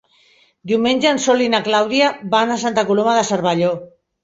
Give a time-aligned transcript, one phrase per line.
[0.71, 3.73] Diumenge en Sol i na Clàudia van a Santa Coloma de Cervelló.